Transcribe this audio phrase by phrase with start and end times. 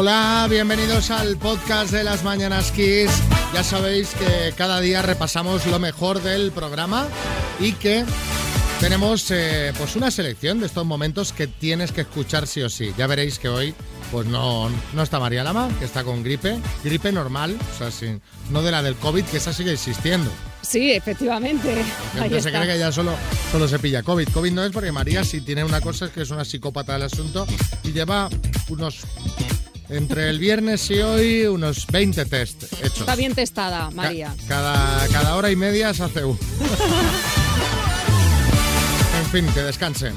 [0.00, 3.10] Hola, bienvenidos al podcast de las Mañanas Kiss.
[3.52, 7.08] Ya sabéis que cada día repasamos lo mejor del programa
[7.58, 8.04] y que
[8.78, 12.94] tenemos eh, pues una selección de estos momentos que tienes que escuchar sí o sí.
[12.96, 13.74] Ya veréis que hoy
[14.12, 18.20] pues no, no está María Lama, que está con gripe, gripe normal, o sea, sí,
[18.50, 20.30] no de la del COVID, que esa sigue existiendo.
[20.62, 21.84] Sí, efectivamente.
[22.14, 23.16] La gente se cree que ya solo,
[23.50, 24.28] solo se pilla COVID.
[24.28, 27.02] COVID no es porque María sí tiene una cosa, es que es una psicópata del
[27.02, 27.48] asunto
[27.82, 28.28] y lleva
[28.68, 29.04] unos
[29.90, 32.98] entre el viernes y hoy unos 20 test hechos.
[33.00, 34.34] Está bien testada, María.
[34.46, 36.38] Ca- cada, cada hora y media se hace uno.
[39.18, 40.14] en fin, que descansen.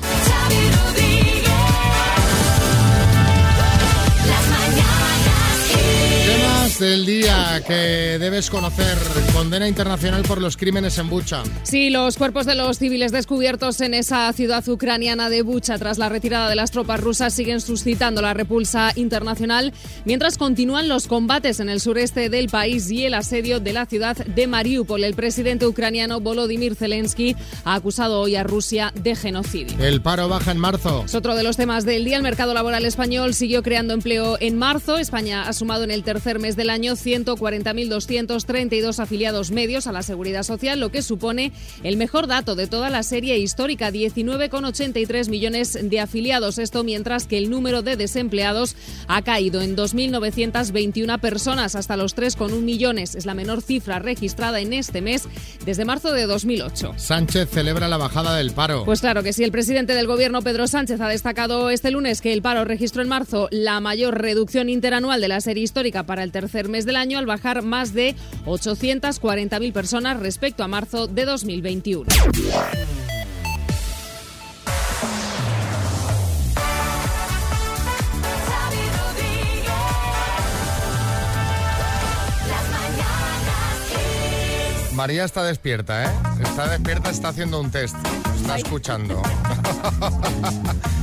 [6.81, 8.97] Del día que debes conocer.
[9.33, 11.43] Condena internacional por los crímenes en Bucha.
[11.61, 16.09] Sí, los cuerpos de los civiles descubiertos en esa ciudad ucraniana de Bucha tras la
[16.09, 19.73] retirada de las tropas rusas siguen suscitando la repulsa internacional,
[20.05, 24.17] mientras continúan los combates en el sureste del país y el asedio de la ciudad
[24.17, 25.03] de Mariupol.
[25.03, 29.77] El presidente ucraniano Volodymyr Zelensky ha acusado hoy a Rusia de genocidio.
[29.79, 31.03] El paro baja en marzo.
[31.05, 32.17] Es otro de los temas del día.
[32.17, 34.97] El mercado laboral español siguió creando empleo en marzo.
[34.97, 40.43] España ha sumado en el tercer mes del año 140.232 afiliados medios a la seguridad
[40.43, 41.51] social, lo que supone
[41.83, 46.57] el mejor dato de toda la serie histórica, 19,83 millones de afiliados.
[46.57, 48.75] Esto mientras que el número de desempleados
[49.07, 53.15] ha caído en 2.921 personas hasta los 3,1 millones.
[53.15, 55.23] Es la menor cifra registrada en este mes
[55.65, 56.93] desde marzo de 2008.
[56.97, 58.85] Sánchez celebra la bajada del paro.
[58.85, 62.33] Pues claro que sí, el presidente del gobierno, Pedro Sánchez, ha destacado este lunes que
[62.33, 66.31] el paro registró en marzo la mayor reducción interanual de la serie histórica para el
[66.31, 72.05] tercer mes del año, al bajar más de 840.000 personas respecto a marzo de 2021.
[85.01, 86.09] María está despierta, ¿eh?
[86.41, 87.95] Está despierta, está haciendo un test.
[88.35, 89.19] Está escuchando.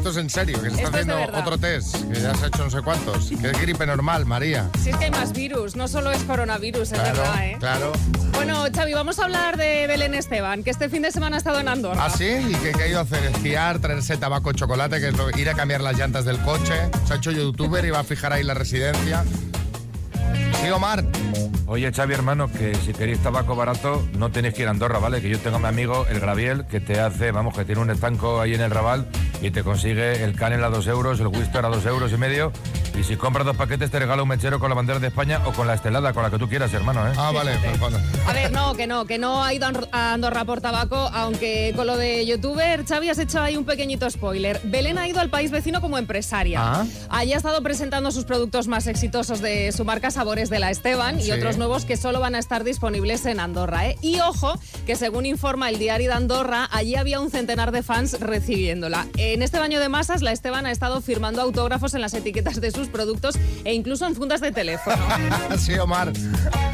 [0.00, 1.40] Esto es en serio, que se está Esto es haciendo verdad.
[1.40, 3.28] otro test, que ya se ha hecho no sé cuántos.
[3.38, 4.70] Que es gripe normal, María.
[4.82, 7.56] Si es que hay más virus, no solo es coronavirus, es Claro, verdad, ¿eh?
[7.60, 7.92] claro.
[8.32, 11.60] Bueno, Xavi, vamos a hablar de Belén Esteban, que este fin de semana ha estado
[11.60, 12.02] en Andorra.
[12.06, 12.24] ¿Ah, sí?
[12.24, 13.22] ¿Y qué, qué ha ido a hacer?
[13.26, 16.72] ¿Esquiar, traerse tabaco chocolate, que es lo, ir a cambiar las llantas del coche?
[17.06, 19.22] Se ha hecho youtuber y va a fijar ahí la residencia.
[20.62, 21.04] Sí, Omar.
[21.66, 25.20] Oye, Xavi, hermano, que si queréis tabaco barato, no tenéis que ir a Andorra, ¿vale?
[25.20, 27.90] Que yo tengo a mi amigo, el Graviel, que te hace, vamos, que tiene un
[27.90, 29.06] estanco ahí en el Raval
[29.40, 32.52] y te consigue el Canel a dos euros, el Wister a dos euros y medio.
[32.98, 35.52] Y si compras dos paquetes, te regala un mechero con la bandera de España o
[35.52, 37.12] con la estelada, con la que tú quieras, hermano, ¿eh?
[37.16, 37.52] Ah, vale.
[38.26, 41.86] A ver, no, que no, que no ha ido a Andorra por tabaco, aunque con
[41.86, 44.60] lo de youtuber, Xavi, has hecho ahí un pequeñito spoiler.
[44.64, 46.60] Belén ha ido al país vecino como empresaria.
[46.62, 46.84] Ah.
[47.08, 51.18] Allí ha estado presentando sus productos más exitosos de su marca Sabores de la Esteban
[51.20, 51.30] y Sí.
[51.32, 53.86] otros nuevos que solo van a estar disponibles en Andorra.
[53.88, 53.96] ¿eh?
[54.02, 58.18] Y ojo, que según informa el diario de Andorra, allí había un centenar de fans
[58.20, 59.06] recibiéndola.
[59.32, 62.72] En este baño de masas, la Esteban ha estado firmando autógrafos en las etiquetas de
[62.72, 64.96] sus productos e incluso en fundas de teléfono.
[65.56, 66.12] Sí, Omar.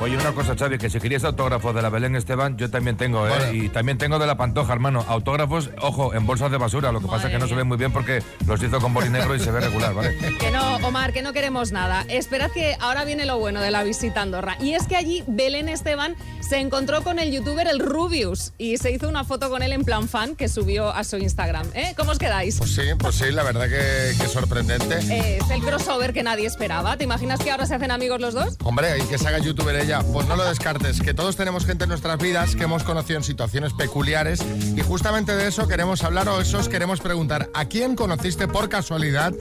[0.00, 3.26] Oye, una cosa, Xavi, que si querías autógrafos de la Belén Esteban, yo también tengo,
[3.26, 3.32] ¿eh?
[3.36, 3.52] Bueno.
[3.52, 5.04] Y también tengo de la Pantoja, hermano.
[5.08, 6.92] Autógrafos, ojo, en bolsas de basura.
[6.92, 9.10] Lo que pasa es que no se ve muy bien porque los hizo con boli
[9.10, 10.16] negro y se ve regular, ¿vale?
[10.38, 12.04] Que no, Omar, que no queremos nada.
[12.08, 14.56] Esperad que ahora viene lo bueno de la visita a Andorra.
[14.60, 18.92] Y es que allí Belén Esteban se encontró con el youtuber el Rubius y se
[18.92, 21.66] hizo una foto con él en plan fan que subió a su Instagram.
[21.74, 21.94] ¿Eh?
[21.96, 22.45] ¿Cómo os quedáis?
[22.58, 24.98] Pues sí, pues sí, la verdad que, que sorprendente.
[25.38, 26.96] Es el crossover que nadie esperaba.
[26.96, 28.56] ¿Te imaginas que ahora se hacen amigos los dos?
[28.64, 31.84] Hombre, y que se haga youtuber ella, pues no lo descartes, que todos tenemos gente
[31.84, 34.40] en nuestras vidas que hemos conocido en situaciones peculiares
[34.76, 38.68] y justamente de eso queremos hablar o eso os queremos preguntar, ¿a quién conociste por
[38.68, 39.32] casualidad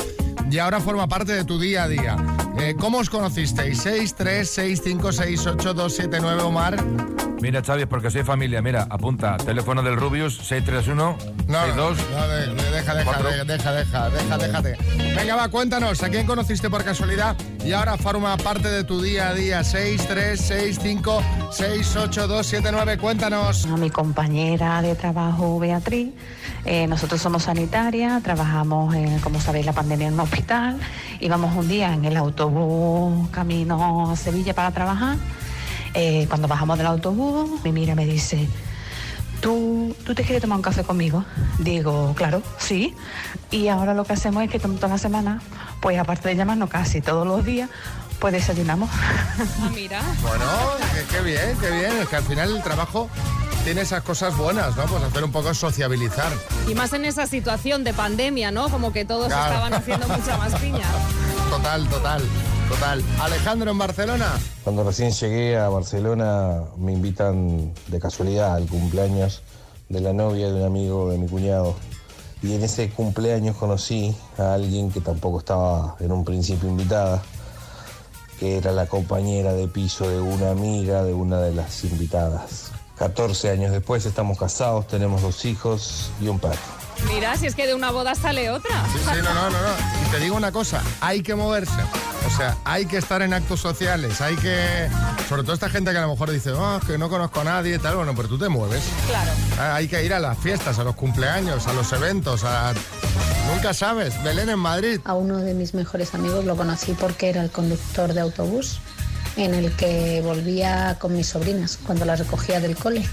[0.50, 2.18] y ahora forma parte de tu día a día?
[2.60, 3.80] Eh, ¿Cómo os conocisteis?
[3.82, 6.84] 6, 3, 6, 5, 6, 8, 2, 7, 9, Omar.
[7.46, 8.60] Mira, Xavi, es porque soy familia.
[8.60, 11.16] Mira, apunta, teléfono del Rubius, 631
[11.48, 14.78] No, 62 no, de- de- deja, deja, de- deja, deja, deja, déjate.
[15.16, 19.28] Venga, va, cuéntanos, ¿a quién conociste por casualidad y ahora forma parte de tu día
[19.30, 19.64] a día?
[19.64, 21.22] 6, 3, 6, 5,
[21.52, 23.68] 6, 8, 2, 7, 9, cuéntanos.
[23.68, 26.14] A mi compañera de trabajo Beatriz,
[26.66, 30.80] eh, nosotros somos sanitarias, trabajamos, en, como sabéis, la pandemia en un hospital,
[31.20, 35.18] íbamos un día en el autobús camino a Sevilla para trabajar,
[35.96, 38.48] Eh, cuando bajamos del autobús, me mira y me dice,
[39.42, 41.24] ¿Tú, ¿tú te quieres tomar un café conmigo?
[41.60, 42.96] Digo, claro, sí.
[43.52, 45.42] Y ahora lo que hacemos es que toda la semana,
[45.82, 47.70] pues aparte de llamarnos casi todos los días,
[48.20, 48.90] pues desayunamos.
[49.62, 50.02] Ah, mira.
[50.22, 50.46] Bueno,
[50.94, 51.92] qué, qué bien, qué bien.
[52.02, 53.10] Es que al final el trabajo
[53.66, 54.84] tiene esas cosas buenas, ¿no?
[54.86, 56.32] Pues hacer un poco sociabilizar.
[56.70, 58.70] Y más en esa situación de pandemia, ¿no?
[58.70, 59.54] Como que todos Claro.
[59.54, 60.86] estaban haciendo mucha más piña.
[61.50, 62.22] total, total,
[62.68, 63.04] total.
[63.20, 64.34] Alejandro en Barcelona.
[64.64, 69.42] Cuando recién llegué a Barcelona me invitan de casualidad al cumpleaños
[69.90, 71.76] de la novia de un amigo de mi cuñado.
[72.42, 77.24] Y en ese cumpleaños conocí a alguien que tampoco estaba en un principio invitada,
[78.40, 82.72] que era la compañera de piso de una amiga de una de las invitadas.
[82.98, 86.85] 14 años después estamos casados, tenemos dos hijos y un perro.
[87.08, 88.84] Mira, si es que de una boda sale otra.
[88.92, 89.74] Sí, sí, no, no, no, no.
[90.08, 91.74] Y te digo una cosa, hay que moverse.
[92.28, 94.90] O sea, hay que estar en actos sociales, hay que...
[95.30, 97.76] Sobre todo esta gente que a lo mejor dice, oh, que no conozco a nadie
[97.76, 98.84] y tal, bueno, pero tú te mueves.
[99.08, 99.32] Claro.
[99.60, 102.74] Ah, Hay que ir a las fiestas, a los cumpleaños, a los eventos, a...
[103.54, 105.00] Nunca sabes, Belén en Madrid.
[105.06, 108.80] A uno de mis mejores amigos lo conocí porque era el conductor de autobús
[109.38, 113.08] en el que volvía con mis sobrinas cuando las recogía del cole.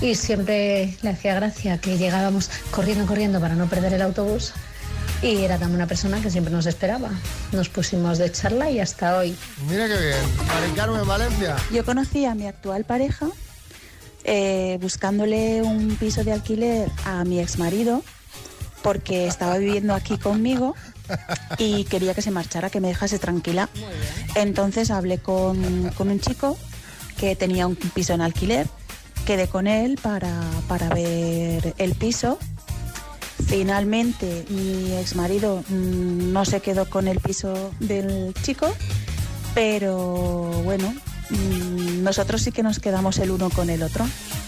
[0.00, 4.52] Y siempre le hacía gracia que llegábamos corriendo, corriendo para no perder el autobús.
[5.22, 7.10] Y era también una persona que siempre nos esperaba.
[7.52, 9.36] Nos pusimos de charla y hasta hoy.
[9.68, 10.46] Mira qué bien.
[10.46, 11.56] Mari Carmen, Valencia.
[11.72, 13.28] Yo conocí a mi actual pareja
[14.24, 18.02] eh, buscándole un piso de alquiler a mi ex marido
[18.82, 20.74] porque estaba viviendo aquí conmigo
[21.58, 23.68] y quería que se marchara, que me dejase tranquila.
[24.34, 26.56] Entonces hablé con, con un chico
[27.18, 28.66] que tenía un piso en alquiler,
[29.24, 30.32] quedé con él para,
[30.68, 32.38] para ver el piso.
[33.46, 38.72] Finalmente mi ex marido no se quedó con el piso del chico,
[39.54, 40.94] pero bueno,
[41.30, 44.06] mm, nosotros sí que nos quedamos el uno con el otro.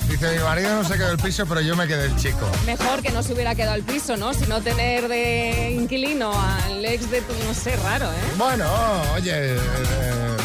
[0.08, 2.49] Dice, mi marido no se quedó el piso, pero yo me quedé el chico.
[2.64, 4.32] Mejor que no se hubiera quedado el piso, ¿no?
[4.34, 8.34] Si no tener de inquilino al ex de tu, no sé, raro, ¿eh?
[8.38, 8.67] Bueno,
[9.14, 10.37] oye, eh,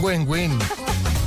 [0.00, 0.58] win-win.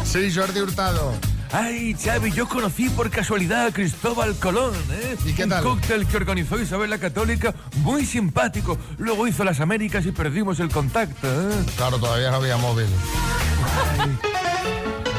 [0.04, 1.14] Sí, Jordi Hurtado.
[1.56, 5.16] Ay, Xavi, yo conocí por casualidad a Cristóbal Colón, ¿eh?
[5.24, 5.64] ¿Y qué tal?
[5.64, 8.76] Un cóctel que organizó Isabel la Católica, muy simpático.
[8.98, 11.64] Luego hizo las Américas y perdimos el contacto, ¿eh?
[11.78, 12.88] Claro, todavía no había móvil.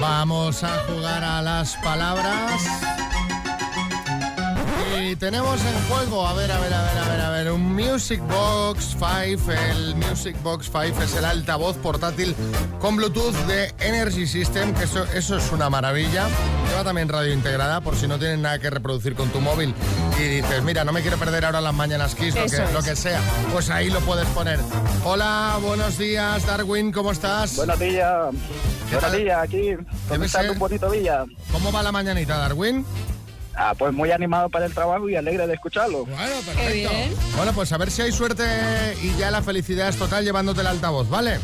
[0.00, 2.93] Vamos a jugar a las palabras.
[5.00, 7.74] Y tenemos en juego, a ver, a ver, a ver, a ver, a ver, un
[7.74, 9.52] Music Box 5.
[9.52, 12.34] El Music Box 5 es el altavoz portátil
[12.80, 16.28] con Bluetooth de Energy System, que eso, eso es una maravilla.
[16.68, 19.74] Lleva también radio integrada, por si no tienes nada que reproducir con tu móvil
[20.18, 22.72] y dices, mira, no me quiero perder ahora las mañanas Kiss, lo que, es.
[22.72, 23.20] lo que sea.
[23.52, 24.60] Pues ahí lo puedes poner.
[25.04, 27.56] Hola, buenos días, Darwin, ¿cómo estás?
[27.56, 28.26] Buenos días.
[28.92, 31.24] Buenos días, aquí, un bonito día.
[31.50, 32.84] ¿Cómo va la mañanita, Darwin?
[33.56, 36.04] Ah, pues muy animado para el trabajo y alegre de escucharlo.
[36.06, 36.90] Bueno, perfecto.
[37.36, 38.44] Bueno, pues a ver si hay suerte
[39.02, 41.38] y ya la felicidad es total llevándote el altavoz, ¿vale?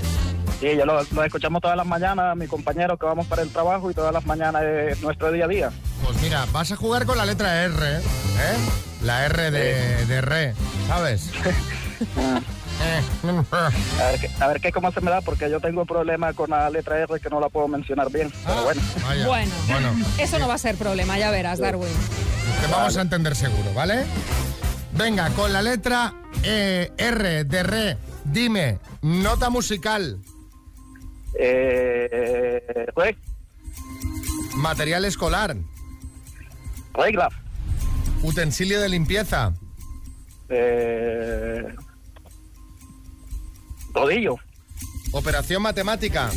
[0.61, 3.91] Sí, ya lo, lo escuchamos todas las mañanas, mi compañero que vamos para el trabajo
[3.91, 5.71] y todas las mañanas es nuestro día a día.
[6.05, 8.03] Pues mira, vas a jugar con la letra R, ¿eh?
[9.03, 10.55] La R de, de re,
[10.87, 11.31] ¿sabes?
[12.82, 13.03] Eh,
[13.53, 16.50] A ver, qué- a ver qué cómo se me da, porque yo tengo problema con
[16.50, 18.31] la letra R que no la puedo mencionar bien.
[18.44, 19.27] Pero ah, bueno, vaya.
[19.27, 19.53] Bueno.
[19.69, 21.93] Bueno, Eso no va a ser problema, ya verás, Darwin.
[22.61, 24.05] te vamos a entender seguro, ¿vale?
[24.93, 30.19] Venga, con la letra eh, R de re, dime, nota musical,
[31.38, 33.17] eh, re-
[34.56, 35.55] material escolar,
[36.94, 37.29] regla,
[38.23, 39.52] utensilio de limpieza,
[40.49, 41.62] eh,
[43.92, 44.37] rodillo,
[45.12, 46.30] operación matemática,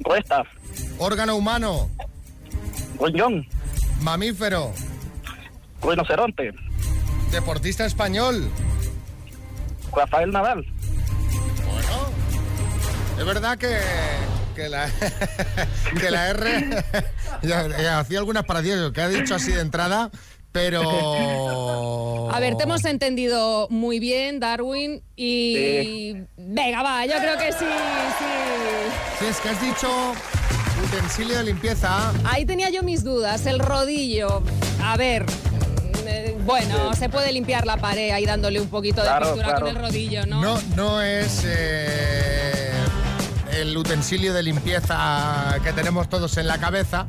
[0.00, 0.44] resta,
[0.98, 1.90] órgano humano,
[3.00, 3.46] riñón,
[4.00, 4.72] mamífero,
[5.82, 6.52] rinoceronte,
[7.30, 8.50] deportista español.
[9.94, 10.66] Rafael Nadal.
[11.64, 12.10] Bueno,
[13.18, 13.78] es verdad que,
[14.54, 14.90] que, la,
[16.00, 16.84] que la R
[17.42, 20.10] ya, ya hacía algunas paradias que ha dicho así de entrada,
[20.56, 22.30] pero...
[22.32, 26.12] A ver, te hemos entendido muy bien, Darwin, y...
[26.36, 27.64] Venga, va, yo creo que sí,
[28.18, 28.24] sí.
[29.20, 29.88] Sí, es que has dicho
[30.84, 32.12] utensilio de limpieza.
[32.24, 33.46] Ahí tenía yo mis dudas.
[33.46, 34.42] El rodillo.
[34.82, 35.24] A ver.
[35.24, 39.46] mm, eh, Bueno, se puede limpiar la pared ahí dándole un poquito de Claro, pintura
[39.48, 39.66] claro.
[39.66, 40.40] con el rodillo, ¿no?
[40.42, 42.70] No, no es eh,
[43.52, 47.06] el utensilio de limpieza que tenemos todos en la cabeza,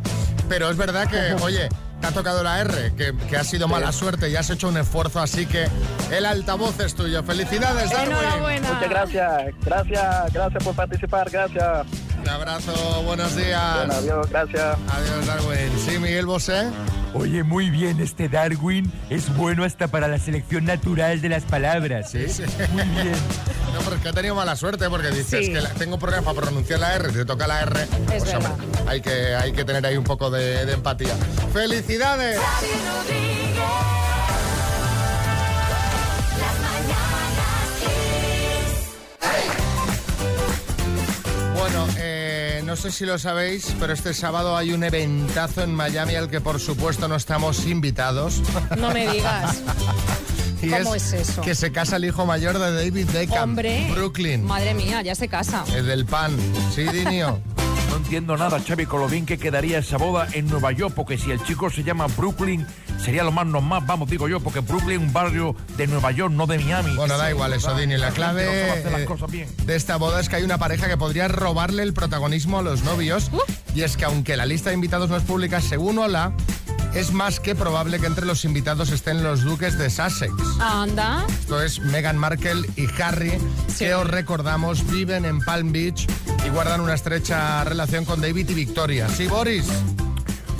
[0.47, 1.67] pero es verdad que, oye,
[1.99, 4.77] te ha tocado la R, que, que ha sido mala suerte y has hecho un
[4.77, 5.67] esfuerzo, así que
[6.11, 7.23] el altavoz es tuyo.
[7.23, 8.17] ¡Felicidades, Darwin!
[8.17, 8.73] Enhorabuena.
[8.73, 11.87] Muchas gracias, gracias, gracias por participar, gracias.
[12.27, 13.77] Un abrazo, buenos días.
[13.77, 14.77] Bueno, adiós, gracias.
[14.89, 15.71] Adiós, Darwin.
[15.85, 16.67] Sí, Miguel Bosé.
[17.13, 22.13] Oye, muy bien, este Darwin es bueno hasta para la selección natural de las palabras.
[22.15, 22.27] ¿eh?
[22.27, 22.63] Sí, sí.
[22.73, 23.13] Muy bien.
[23.73, 25.53] No, pero es que he tenido mala suerte porque dices Sí.
[25.53, 27.85] que la- tengo problemas para pronunciar la R, te toca la R.
[28.07, 28.23] pues,
[28.87, 31.13] hay que, hay que tener ahí un poco de, de empatía.
[31.53, 32.39] ¡Felicidades!
[42.67, 46.41] No sé si lo sabéis, pero este sábado hay un eventazo en Miami al que
[46.41, 48.41] por supuesto no estamos invitados.
[48.77, 49.61] No me digas.
[50.59, 51.43] Y ¿Cómo es eso?
[51.43, 53.51] Que se casa el hijo mayor de David Beckham.
[53.51, 53.91] Hombre.
[53.93, 54.43] Brooklyn.
[54.43, 55.63] Madre mía, ya se casa.
[55.75, 56.35] El del pan.
[56.73, 57.39] Sí, Dinio.
[57.97, 61.17] No entiendo nada, Xavi, con lo bien que quedaría esa boda en Nueva York, porque
[61.17, 62.63] si el chico se llama Brooklyn,
[63.03, 66.31] sería lo más normal, vamos, digo yo, porque Brooklyn es un barrio de Nueva York,
[66.31, 66.95] no de Miami.
[66.95, 67.97] Bueno, da igual eso, Dini.
[67.97, 69.49] La clave gente no sabe hacer las cosas bien.
[69.65, 72.83] de esta boda es que hay una pareja que podría robarle el protagonismo a los
[72.83, 73.31] novios.
[73.73, 76.33] Y es que aunque la lista de invitados no es pública, según Ola,
[76.93, 80.33] es más que probable que entre los invitados estén los duques de Sussex.
[80.59, 81.25] Anda.
[81.29, 83.33] Esto es Meghan Markle y Harry,
[83.77, 86.07] que os recordamos viven en Palm Beach
[86.45, 89.07] y guardan una estrecha relación con David y Victoria.
[89.09, 89.67] ¿Sí, Boris?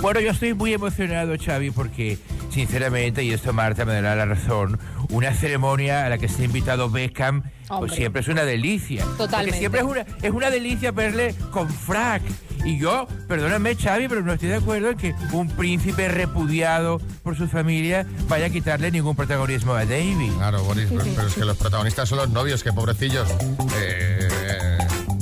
[0.00, 2.18] Bueno, yo estoy muy emocionado, Xavi, porque
[2.50, 4.78] sinceramente, y esto Marta me dará la razón,
[5.10, 7.96] una ceremonia a la que esté invitado Beckham, pues Hombre.
[7.96, 9.04] siempre es una delicia.
[9.16, 9.36] Totalmente.
[9.36, 12.22] Porque siempre es una, es una delicia verle con frac.
[12.64, 17.36] Y yo, perdóname, Xavi, pero no estoy de acuerdo en que un príncipe repudiado por
[17.36, 20.32] su familia vaya a quitarle ningún protagonismo a David.
[20.36, 23.28] Claro, Boris, pero, pero es que los protagonistas son los novios, que pobrecillos.
[23.76, 24.28] Eh,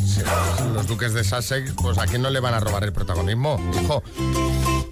[0.07, 2.93] si los, los duques de Sussex, pues a quién no le van a robar el
[2.93, 4.03] protagonismo, hijo.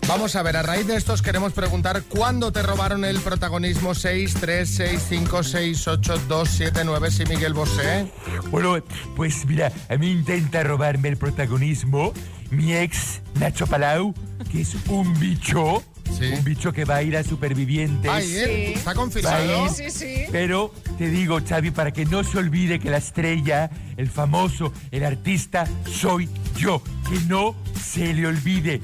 [0.06, 4.34] Vamos a ver, a raíz de estos queremos preguntar cuándo te robaron el protagonismo 6,
[4.38, 8.12] 3, 6, 5, 6, 8, 2, 7, 9, sí, Miguel Bosé.
[8.50, 8.76] Bueno,
[9.16, 12.12] pues mira, a mí intenta robarme el protagonismo
[12.50, 14.14] mi ex Nacho Palau,
[14.50, 15.82] que es un bicho,
[16.18, 16.26] Sí.
[16.26, 18.10] un bicho que va a ir a supervivientes.
[18.10, 18.72] Ay, ¿eh?
[18.74, 19.68] ¿Está confirmado?
[19.68, 20.24] Sí, sí.
[20.30, 25.04] Pero te digo, Xavi, para que no se olvide que la estrella, el famoso, el
[25.04, 26.82] artista, soy yo.
[27.08, 28.80] Que no se le olvide.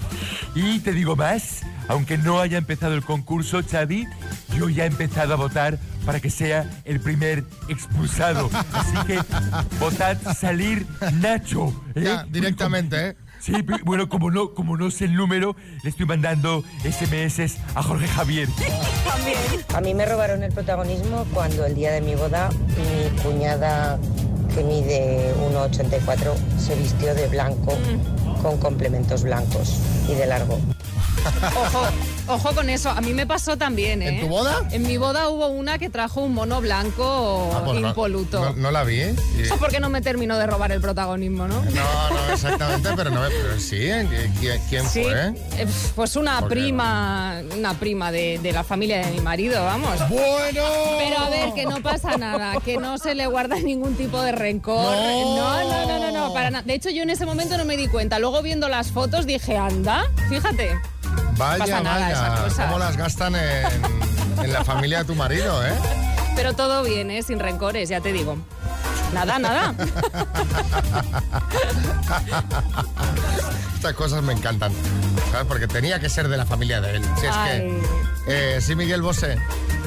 [0.57, 4.07] Y te digo más, aunque no haya empezado el concurso, Xavi,
[4.59, 8.51] yo ya he empezado a votar para que sea el primer expulsado.
[8.73, 9.21] Así que
[9.79, 10.85] votad salir
[11.21, 11.69] Nacho.
[11.95, 12.03] ¿eh?
[12.05, 13.17] Ya, directamente, ¿eh?
[13.41, 13.53] Sí,
[13.85, 18.49] bueno, como no, como no sé el número, le estoy mandando SMS a Jorge Javier.
[19.75, 23.99] A mí me robaron el protagonismo cuando el día de mi boda mi cuñada,
[24.55, 27.73] que mide 1,84, se vistió de blanco
[28.43, 30.59] con complementos blancos y de largo.
[31.57, 31.87] Ojo,
[32.29, 32.91] ojo con eso.
[32.91, 34.09] A mí me pasó también, ¿eh?
[34.09, 34.67] ¿En tu boda?
[34.71, 38.41] En mi boda hubo una que trajo un mono blanco Ah, pues impoluto.
[38.41, 39.15] No, no la vi, ¿eh?
[39.39, 41.63] Y- Eso porque no me terminó de robar el protagonismo, ¿no?
[41.63, 43.79] No, no, exactamente, pero no, pero sí.
[44.41, 45.35] ¿Quién, quién Sí, fue?
[45.59, 49.99] eh, pues una prima, una prima de, de la familia de mi marido, vamos.
[50.09, 50.63] Bueno.
[50.99, 54.33] Pero a ver, que no pasa nada, que no se le guarda ningún tipo de
[54.33, 54.95] rencor.
[54.97, 55.37] No.
[55.37, 56.63] no, no, no, no, no, para nada.
[56.65, 58.19] De hecho, yo en ese momento no me di cuenta.
[58.19, 60.71] Luego viendo las fotos dije, anda, fíjate.
[61.41, 62.67] Vaya, pasa nada, vaya, esas cosas.
[62.67, 63.67] cómo las gastan en,
[64.45, 65.73] en la familia de tu marido, ¿eh?
[66.37, 67.23] Pero todo bien, ¿eh?
[67.23, 68.37] Sin rencores, ya te digo.
[69.15, 69.75] Nada, nada.
[73.75, 74.71] Estas cosas me encantan,
[75.33, 75.47] ¿sabes?
[75.47, 77.03] Porque tenía que ser de la familia de él.
[77.19, 77.81] Si es Ay.
[78.27, 78.57] que...
[78.57, 79.39] Eh, sí, Miguel Bosé.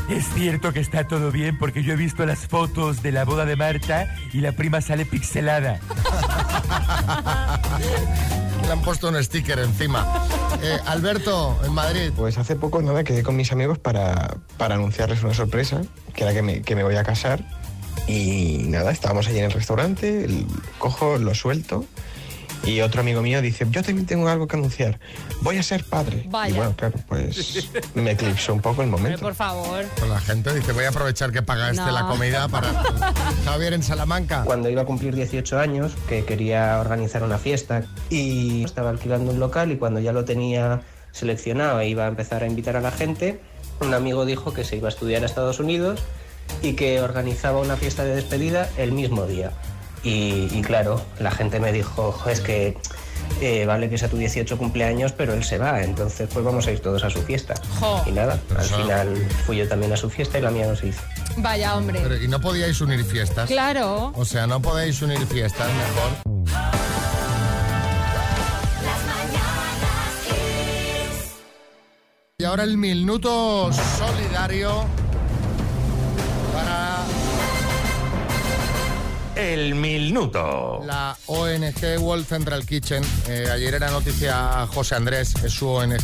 [0.09, 3.45] Es cierto que está todo bien porque yo he visto las fotos de la boda
[3.45, 5.79] de Marta y la prima sale pixelada.
[8.65, 10.05] Le han puesto un sticker encima.
[10.61, 12.11] Eh, Alberto, en Madrid.
[12.15, 15.81] Pues hace poco nada quedé con mis amigos para, para anunciarles una sorpresa,
[16.13, 17.43] que era que me, que me voy a casar.
[18.07, 20.45] Y nada, estábamos allí en el restaurante, el-
[20.77, 21.85] cojo, lo suelto.
[22.65, 24.97] Y otro amigo mío dice, yo también tengo algo que anunciar,
[25.41, 26.23] voy a ser padre.
[26.29, 26.53] Vaya.
[26.53, 29.19] Y bueno, claro, pues me eclipsó un poco el momento.
[29.19, 29.83] por favor.
[29.97, 31.91] Pues la gente dice, voy a aprovechar que paga este No.
[31.91, 32.69] la comida para...
[33.45, 34.43] Javier en Salamanca.
[34.45, 39.39] Cuando iba a cumplir 18 años, que quería organizar una fiesta y estaba alquilando un
[39.41, 42.91] local y cuando ya lo tenía seleccionado e iba a empezar a invitar a la
[42.91, 43.41] gente,
[43.81, 45.99] un amigo dijo que se iba a estudiar a Estados Unidos
[46.61, 49.51] y que organizaba una fiesta de despedida el mismo día.
[50.03, 52.77] Y, y claro, la gente me dijo, "Jo, es que
[53.41, 56.71] eh, vale que sea tu 18 cumpleaños, pero él se va, entonces pues vamos a
[56.71, 57.55] ir todos a su fiesta.
[57.79, 58.03] Jo.
[58.05, 60.75] Y nada, al Eso- final fui yo también a su fiesta y la mía no
[60.75, 61.01] se hizo.
[61.37, 61.99] Vaya, hombre.
[62.03, 63.47] Pero, ¿Y no podíais unir fiestas?
[63.49, 64.11] Claro.
[64.15, 66.33] O sea, no podéis unir fiestas mejor.
[72.37, 74.85] Y ahora el minuto solidario
[79.35, 80.81] El minuto.
[80.85, 83.03] la ONG World Central Kitchen.
[83.27, 85.97] Eh, ayer era noticia José Andrés, es su ONG,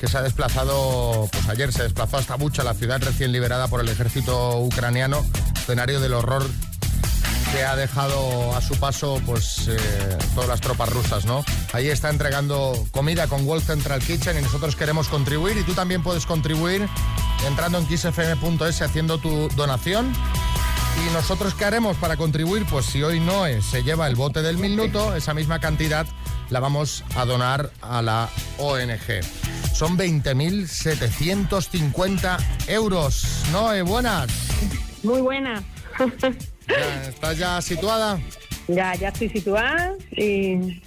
[0.00, 3.80] que se ha desplazado, pues ayer se desplazó hasta Bucha, la ciudad recién liberada por
[3.80, 6.46] el ejército ucraniano, escenario del horror
[7.52, 9.78] que ha dejado a su paso pues eh,
[10.34, 11.44] todas las tropas rusas, ¿no?
[11.72, 16.02] Ahí está entregando comida con World Central Kitchen y nosotros queremos contribuir y tú también
[16.02, 16.88] puedes contribuir
[17.46, 20.12] entrando en kissfm.es haciendo tu donación
[21.04, 22.64] ¿Y nosotros qué haremos para contribuir?
[22.66, 26.06] Pues si hoy Noé se lleva el bote del minuto, esa misma cantidad
[26.50, 29.22] la vamos a donar a la ONG.
[29.74, 32.38] Son 20.750
[32.68, 33.42] euros.
[33.52, 34.28] Noé, buenas.
[35.02, 35.62] Muy buena.
[36.68, 38.18] Ya, ¿Estás ya situada?
[38.68, 40.82] Ya, ya estoy situada y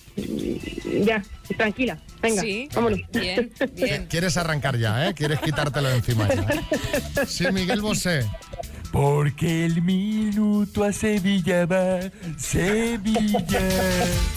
[1.05, 1.23] ya,
[1.57, 1.97] tranquila.
[2.21, 2.99] Venga, Sí, vámonos.
[3.13, 4.05] bien, bien.
[4.07, 5.13] Quieres arrancar ya, ¿eh?
[5.13, 6.41] Quieres quitártelo de encima ya.
[6.41, 6.61] ¿eh?
[7.25, 8.29] Sí, Miguel Bosé.
[8.91, 11.99] Porque el minuto a Sevilla va,
[12.37, 13.61] Sevilla.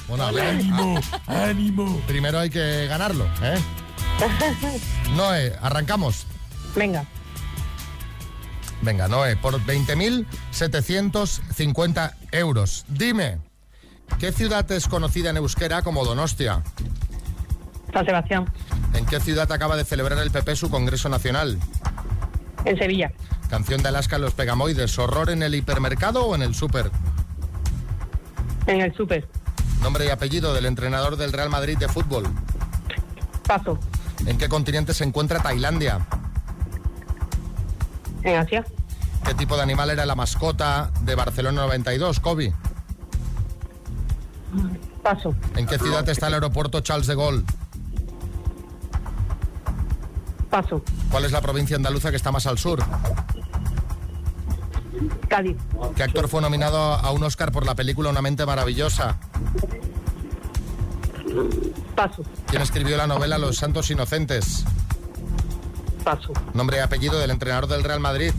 [0.08, 2.00] Bueno, a ver, ánimo, ánimo.
[2.06, 3.58] Primero hay que ganarlo, ¿eh?
[5.16, 6.26] Noé, arrancamos.
[6.76, 7.06] Venga,
[8.82, 12.84] Venga, Noé, por 20.750 euros.
[12.88, 13.38] Dime,
[14.18, 16.62] ¿qué ciudad es conocida en euskera como Donostia?
[17.92, 18.52] San Sebastián,
[18.94, 21.58] ¿En qué ciudad acaba de celebrar el PP su Congreso Nacional?
[22.64, 23.10] en Sevilla,
[23.52, 26.90] Canción de Alaska Los Pegamoides, ¿horror en el hipermercado o en el súper?
[28.66, 29.28] en el súper.
[29.82, 32.24] Nombre y apellido del entrenador del Real Madrid de fútbol.
[33.46, 33.78] Paso,
[34.24, 35.98] ¿En qué continente se encuentra Tailandia?
[38.22, 38.64] en Asia,
[39.26, 42.54] ¿Qué tipo de animal era la mascota de Barcelona 92, Kobe?
[45.02, 47.44] paso, ¿En qué ciudad está el aeropuerto Charles de Gaulle?
[50.52, 52.78] Paso, ¿Cuál es la provincia andaluza que está más al sur?
[55.28, 55.56] Cádiz,
[55.96, 59.16] ¿Qué actor fue nominado a un Oscar por la película Una mente maravillosa?
[61.96, 64.64] paso, ¿Quién escribió la novela Los Santos Inocentes?
[66.04, 66.32] paso.
[66.52, 68.32] Nombre y apellido del entrenador del Real Madrid.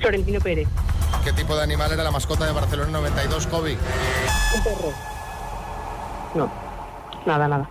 [0.00, 0.68] Florentino Pérez,
[1.24, 3.76] ¿Qué tipo de animal era la mascota de Barcelona 92, Kobe?
[4.54, 4.92] un perro.
[6.34, 6.50] No,
[7.26, 7.68] nada, nada.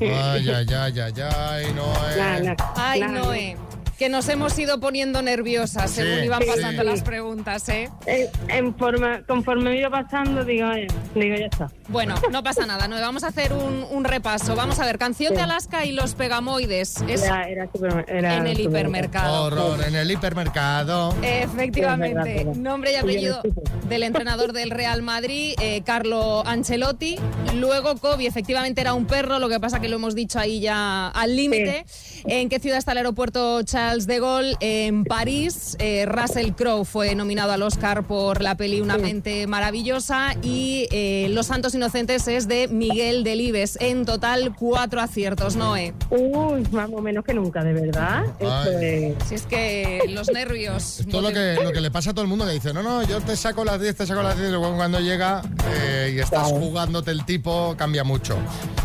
[0.00, 2.44] Ay, ay, ay, ay, ay, no Nada, es...
[2.44, 3.00] nada, Ay.
[3.00, 3.56] Noé,
[3.98, 6.48] que nos hemos ido poniendo nerviosas Sí, según iban sí.
[6.54, 7.88] pasando las preguntas, ¿eh?
[8.06, 11.70] Eh, en forma, conforme me iba pasando, digo, eh, digo, ya está.
[11.88, 14.54] Bueno, no pasa nada, Noé, vamos a hacer un, un repaso.
[14.56, 16.96] Vamos a ver, canción de Alaska y los pegamoides.
[17.08, 19.44] Es Era, era super- era en el hipermercado.
[19.44, 21.14] Horror en el hipermercado.
[21.22, 23.40] Efectivamente, nombre y apellido
[23.88, 27.16] del entrenador del Real Madrid, eh, Carlo Ancelotti.
[27.54, 31.08] Luego Kobe, efectivamente era un perro, lo que pasa que lo hemos dicho ahí ya
[31.08, 31.86] al límite.
[32.26, 34.56] ¿En qué ciudad está el aeropuerto Charles de Gaulle?
[34.60, 35.76] En París.
[35.78, 41.28] Eh, Russell Crowe fue nominado al Oscar por la peli Una mente maravillosa y eh,
[41.30, 43.78] Los Santos Inocentes es de Miguel Delibes.
[43.80, 45.94] En total cuatro aciertos, Noé.
[46.10, 48.24] Uy, más o menos que nunca, de verdad.
[48.40, 51.00] Esto es- Si es que los nervios.
[51.00, 52.82] Esto es lo que, lo que le pasa a todo el mundo que dice, no,
[52.82, 56.12] no, yo te saco las 10, te saco las 10, y luego cuando llega eh,
[56.16, 58.36] y estás jugándote el tipo, cambia mucho.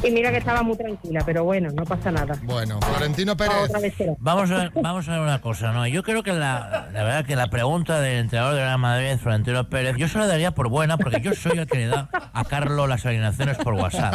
[0.03, 2.39] Y mira que estaba muy tranquila, pero bueno, no pasa nada.
[2.43, 3.71] Bueno, Florentino Pérez.
[4.19, 5.87] Vamos a, ver, vamos a ver una cosa, ¿no?
[5.87, 9.69] Yo creo que la, la verdad que la pregunta del entrenador de Real Madrid, Florentino
[9.69, 12.43] Pérez, yo se la daría por buena porque yo soy el que le da a
[12.43, 14.13] Carlos las alineaciones por WhatsApp.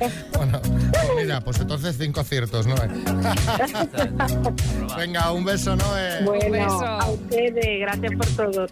[0.00, 0.10] ¿eh?
[0.34, 2.76] Bueno, pues mira, pues entonces cinco aciertos, ¿no?
[4.96, 6.22] Venga, un beso, Noé.
[6.24, 6.86] Bueno, beso.
[6.86, 8.66] a ustedes, gracias por todo.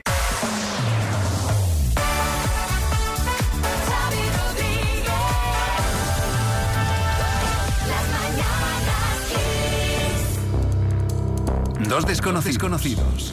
[11.89, 13.33] Dos desconocidos conocidos.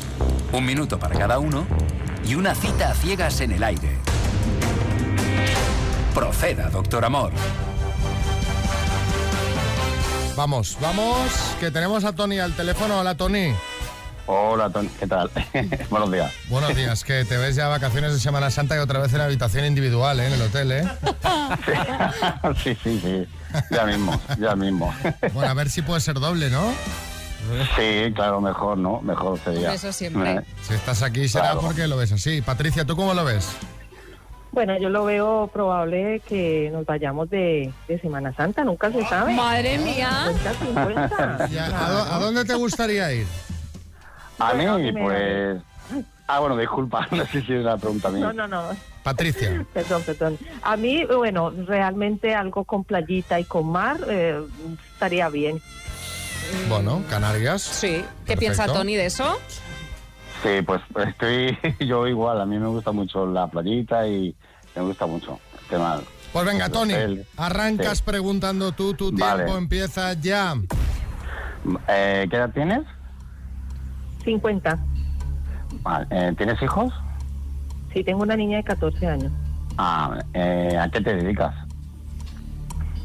[0.52, 1.66] Un minuto para cada uno
[2.24, 3.98] y una cita a ciegas en el aire.
[6.14, 7.32] Proceda, doctor Amor.
[10.36, 13.00] Vamos, vamos, que tenemos a Tony al teléfono.
[13.00, 13.54] Hola, Tony.
[14.28, 15.32] Hola, Tony, ¿qué tal?
[15.90, 16.32] Buenos días.
[16.48, 19.66] Buenos días, que te ves ya vacaciones de Semana Santa y otra vez en habitación
[19.66, 20.28] individual, ¿eh?
[20.28, 20.84] En el hotel, ¿eh?
[22.64, 23.28] sí, sí, sí.
[23.72, 24.94] Ya mismo, ya mismo.
[25.34, 26.72] Bueno, a ver si puede ser doble, ¿no?
[27.76, 29.02] Sí, claro, mejor, ¿no?
[29.02, 29.74] Mejor sería.
[29.74, 30.34] Eso siempre.
[30.36, 31.62] Eh, Si estás aquí será Claro.
[31.62, 32.42] porque lo ves así.
[32.42, 33.50] Patricia, ¿tú cómo lo ves?
[34.52, 39.34] Bueno, yo lo veo probable que nos vayamos de, de Semana Santa, nunca se sabe.
[39.34, 40.28] Madre mía.
[40.44, 41.48] 50, 50.
[41.48, 43.26] Ya, ¿a, dó- a dónde te gustaría ir?
[44.40, 45.60] A mí, pues...
[46.28, 48.26] Ah, bueno, disculpa, no sé si es una pregunta mía.
[48.28, 48.64] No, no, no.
[49.02, 49.66] Patricia.
[49.74, 50.38] Perdón, perdón.
[50.62, 54.40] A mí, bueno, realmente algo con playita y con mar eh,
[54.94, 55.62] estaría bien.
[56.70, 57.62] Bueno, Canarias.
[57.62, 58.04] Sí.
[58.26, 58.66] ¿Qué piensa.
[58.68, 59.38] Tony de eso?
[60.42, 62.42] Sí, pues estoy yo igual.
[62.42, 64.36] A mí me gusta mucho la playita y
[64.76, 66.02] me gusta mucho el tema.
[66.32, 66.94] Pues venga, Tony,
[67.38, 68.04] arrancas Sí.
[68.06, 69.44] preguntando tú, tu Vale.
[69.44, 70.56] tiempo empieza ya.
[71.88, 72.82] Eh, ¿Qué edad tienes?
[74.26, 74.80] 50.
[75.82, 76.92] Vale, eh, ¿Tienes hijos?
[77.94, 79.32] Sí, tengo una niña de 14 años.
[79.78, 81.54] Ah, eh, ¿a qué te dedicas?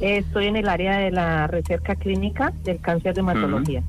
[0.01, 3.83] Eh, Estoy en el área de la recerca clínica del cáncer de hematología.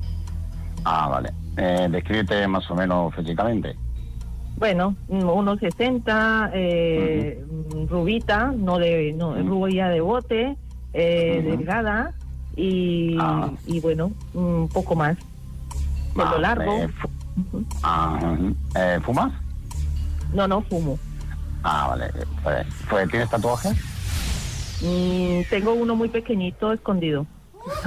[0.84, 1.30] Ah, vale.
[1.56, 3.76] Eh, descríbete más o menos físicamente.
[4.56, 7.42] Bueno, mm, unos 60, eh,
[7.74, 10.56] mm, rubita, no de, no, rubia de bote,
[10.92, 12.12] eh, delgada
[12.56, 13.50] y, Ah.
[13.66, 15.16] y bueno, un poco más.
[16.14, 16.72] Pelo Ah, largo.
[16.76, 16.88] eh,
[17.82, 18.36] ah.
[18.74, 19.32] Eh, ¿Fumas?
[20.34, 20.98] No, no fumo.
[21.62, 22.10] Ah, vale.
[22.42, 23.76] Pues, pues, ¿Tienes tatuajes?
[24.82, 27.26] Mm, tengo uno muy pequeñito escondido.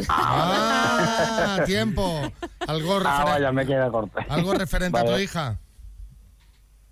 [0.10, 2.21] Ah, tiempo.
[2.67, 4.19] Algo, Ah, referen- vaya, me queda corto.
[4.29, 5.58] algo referente a tu hija.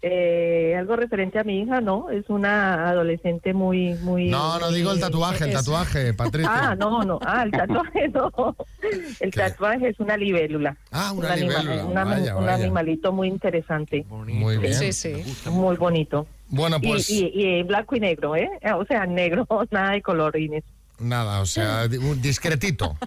[0.04, 4.30] Eh, algo referente a mi hija, no, es una adolescente muy, muy.
[4.30, 6.72] No, no digo el tatuaje, el tatuaje, Patricia.
[6.72, 8.32] Ah, no, no, ah, el tatuaje no.
[9.20, 10.76] El tatuaje es una libélula.
[10.92, 12.56] Ah, una libélula, una- vaya, un vaya.
[12.56, 14.04] animalito muy interesante.
[14.10, 14.74] Muy bien.
[14.74, 15.14] Sí, sí.
[15.52, 16.26] Muy bonito.
[16.52, 18.50] Bueno, Y- pues y, y en blanco y negro, ¿eh?
[18.76, 20.64] O sea, negro, nada de colorines.
[21.00, 22.96] nada, o sea, un discretito.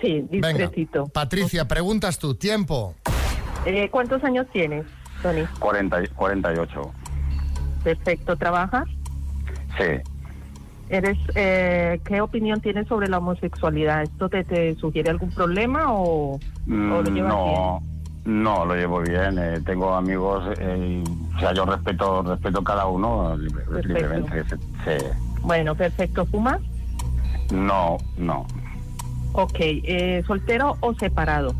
[0.00, 1.06] Sí, Venga, discretito.
[1.06, 2.96] Patricia, preguntas tu tiempo.
[3.64, 4.84] Eh, ¿Cuántos años tienes,
[5.22, 5.44] Tony?
[5.60, 6.92] 40, y- 48.
[7.84, 8.84] Perfecto, ¿trabajas?
[9.78, 9.84] Sí.
[10.88, 14.02] ¿Eres, eh, ¿Qué opinión tienes sobre la homosexualidad?
[14.02, 17.82] ¿Esto te, te sugiere algún problema o, o lo Mm, llevas no,
[18.26, 19.38] no, lo llevo bien.
[19.38, 21.02] eh, tengo amigos, eh,
[21.36, 24.44] o sea, yo respeto respeto cada uno libre- libremente.
[24.50, 25.06] sí.
[25.42, 26.26] Bueno, perfecto.
[26.26, 26.60] ¿Fumas?
[27.52, 28.46] No, no.
[29.32, 29.54] Ok.
[29.60, 31.54] Eh, ¿Soltero o separado?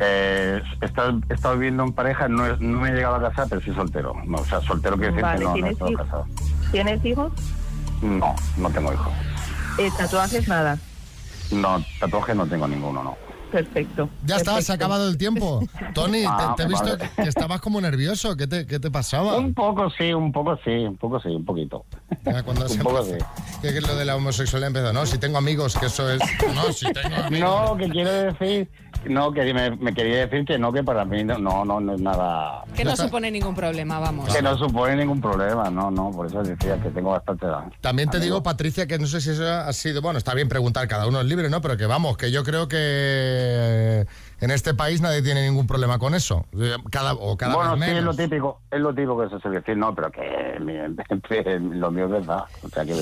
[0.00, 3.22] Eh, he, estado, he estado viviendo en pareja, no, he- no me he llegado a
[3.22, 4.12] casar, pero sí soltero.
[4.26, 6.04] No, o sea, soltero quiere decir Vale, que no, no he ¿tienes estado hijos?
[6.04, 6.26] casado.
[6.72, 7.32] ¿Tienes hijos?
[8.02, 9.12] No, no tengo hijos.
[9.78, 10.46] Eh, ¿Tatuajes?
[10.48, 10.78] Nada.
[11.52, 13.16] No, tatuaje no tengo ninguno, no.
[13.54, 14.08] Perfecto.
[14.26, 15.60] Ya está, se ha acabado el tiempo.
[15.94, 17.08] Tony, te, Ah, te he visto vale.
[17.16, 18.36] que estabas como nervioso.
[18.36, 19.36] ¿Qué te, qué te pasaba?
[19.38, 21.84] Un poco sí, un poco sí, un poco sí, un poquito.
[22.24, 23.12] Ya, cuando un poco sí.
[23.12, 26.20] empezó- que, que lo de la homosexualidad empezó, no, si tengo amigos, que eso es...
[26.52, 27.48] No, si tengo amigos.
[27.70, 28.68] No, que quiero decir,
[29.08, 31.94] no, que me, me quería decir que no, que para mí no, no, no, no
[31.94, 34.32] es nada, Que no supone ningún problema, vamos.
[34.34, 37.64] que no supone ningún problema, no, no, por eso decía que tengo bastante edad.
[37.80, 40.02] También te digo, Patricia, que no sé si eso ha sido...
[40.02, 41.60] Bueno, está bien preguntar, cada uno es libre, ¿no?
[41.60, 44.06] Pero que vamos, que yo creo que
[44.40, 46.46] en este país nadie tiene ningún problema con eso.
[46.90, 49.58] Cada, o cada bueno, vez sí, es lo típico, es lo típico que se suele
[49.60, 50.74] decir, no, pero que mi-
[51.78, 52.94] lo mío es verdad, o sea, que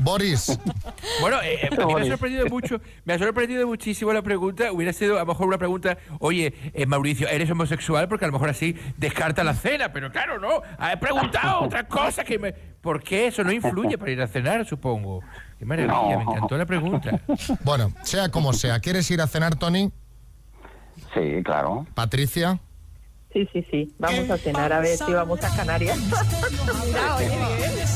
[0.00, 0.58] Boris,
[1.20, 4.72] Bueno, eh, eh, me ha sorprendido mucho, me ha sorprendido muchísimo la pregunta.
[4.72, 8.08] Hubiera sido a lo mejor una pregunta, oye, eh, Mauricio, ¿eres homosexual?
[8.08, 10.62] Porque a lo mejor así descarta la cena, pero claro, no.
[10.92, 12.52] He preguntado otra cosa que me.
[12.52, 15.20] ¿Por qué eso no influye para ir a cenar, supongo?
[15.58, 17.20] Qué maravilla, me encantó la pregunta.
[17.64, 19.90] bueno, sea como sea, ¿quieres ir a cenar, Tony?
[21.14, 21.86] Sí, claro.
[21.94, 22.60] Patricia.
[23.32, 23.94] Sí, sí, sí.
[23.98, 25.98] Vamos a cenar a ver si vamos a Canarias.
[27.18, 27.95] Oye, bien.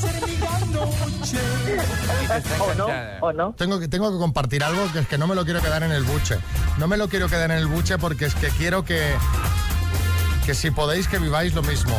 [2.60, 2.88] ¿O no?
[3.20, 3.54] ¿O no?
[3.56, 5.92] Tengo que, tengo que compartir algo que es que no me lo quiero quedar en
[5.92, 6.38] el buche.
[6.78, 9.14] No me lo quiero quedar en el buche porque es que quiero que,
[10.46, 11.94] que si podéis que viváis lo mismo.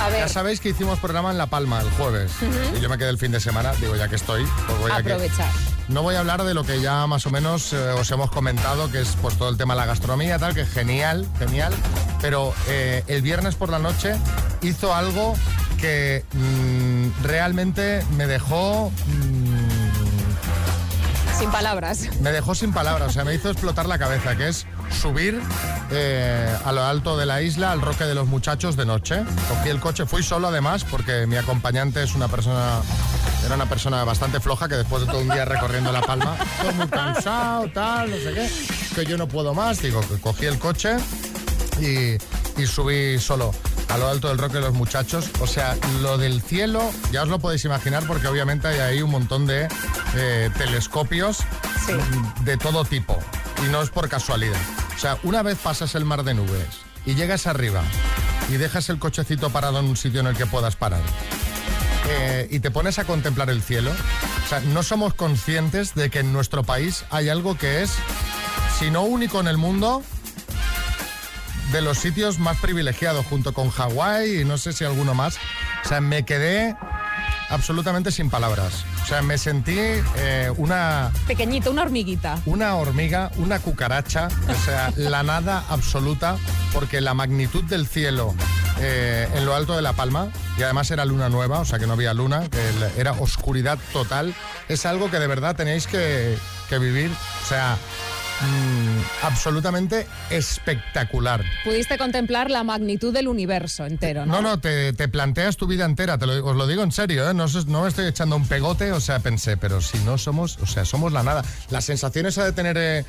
[0.00, 0.20] A ver.
[0.20, 2.32] Ya sabéis que hicimos programa en La Palma el jueves.
[2.76, 4.96] Y yo me quedé el fin de semana, digo, ya que estoy, pues voy a
[4.96, 5.50] Aprovechar.
[5.88, 8.90] No voy a hablar de lo que ya más o menos eh, os hemos comentado,
[8.92, 11.74] que es pues todo el tema de la gastronomía, tal, que es genial, genial.
[12.20, 14.14] Pero eh, el viernes por la noche
[14.62, 15.34] hizo algo
[15.80, 16.89] que mm,
[17.22, 18.90] realmente me dejó.
[19.06, 19.60] mm,
[21.38, 22.08] Sin palabras.
[22.20, 24.66] me dejó sin palabras, o sea, me hizo explotar la cabeza, que es
[25.00, 25.40] subir
[25.90, 29.22] eh, a lo alto de la isla al Roque de los Muchachos de noche.
[29.48, 32.80] Cogí el coche, fui solo además, porque mi acompañante es una persona,
[33.46, 36.74] era una persona bastante floja que después de todo un día recorriendo La Palma, estoy
[36.74, 38.50] muy cansado, tal, no sé qué,
[38.96, 39.80] que yo no puedo más.
[39.80, 40.96] Digo, que cogí el coche
[41.80, 42.18] y,
[42.60, 43.52] y subí solo
[43.90, 45.30] a lo alto del Roque de los Muchachos.
[45.40, 49.10] O sea, lo del cielo, ya os lo podéis imaginar porque obviamente hay ahí un
[49.10, 49.68] montón de
[50.14, 51.38] eh, telescopios
[52.44, 53.18] de todo tipo
[53.66, 54.60] y no es por casualidad.
[54.96, 57.82] O sea, una vez pasas el mar de nubes y llegas arriba
[58.48, 61.00] y dejas el cochecito parado en un sitio en el que puedas parar
[62.08, 66.20] eh, y te pones a contemplar el cielo, o sea, no somos conscientes de que
[66.20, 67.94] en nuestro país hay algo que es,
[68.78, 70.02] si no único en el mundo,
[71.72, 75.38] de los sitios más privilegiados, junto con Hawái y no sé si alguno más.
[75.84, 76.76] O sea, me quedé
[77.48, 78.84] absolutamente sin palabras.
[79.02, 82.40] O sea, me sentí eh, una, Pequeñito, una hormiguita.
[82.46, 86.36] una hormiga, una cucaracha, o sea, la nada absoluta,
[86.72, 88.34] porque la magnitud del cielo
[88.80, 91.86] eh, en lo alto de La Palma, y además era luna nueva, o sea que
[91.86, 94.34] no había luna, que era oscuridad total,
[94.68, 96.36] es algo que de verdad tenéis que,
[96.68, 97.10] que vivir.
[97.44, 97.76] O sea,
[98.40, 101.44] mm, absolutamente espectacular.
[101.64, 104.34] Pudiste contemplar la magnitud del universo entero, ¿no?
[104.36, 107.28] No, no, te, te planteas tu vida entera, te lo- os lo digo en serio,
[107.30, 107.34] ¿eh?
[107.34, 107.46] no,
[107.82, 111.12] me estoy echando un pegote, o sea, pensé, pero si no somos, o sea, somos
[111.12, 111.42] la nada.
[111.70, 113.04] La sensación esa de tener eh,